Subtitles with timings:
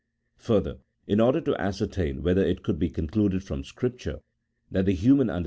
[0.37, 4.21] Further, in order to ascertain, whether it could be concluded from Scripture,
[4.71, 5.39] that the human under THE PEEFACE.